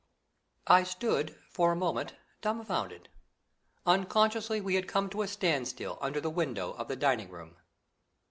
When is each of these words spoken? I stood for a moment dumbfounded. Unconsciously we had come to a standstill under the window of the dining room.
I 0.65 0.81
stood 0.81 1.37
for 1.51 1.71
a 1.71 1.75
moment 1.75 2.15
dumbfounded. 2.41 3.09
Unconsciously 3.85 4.59
we 4.59 4.73
had 4.73 4.87
come 4.87 5.11
to 5.11 5.21
a 5.21 5.27
standstill 5.27 5.99
under 6.01 6.19
the 6.19 6.31
window 6.31 6.71
of 6.71 6.87
the 6.87 6.95
dining 6.95 7.29
room. 7.29 7.57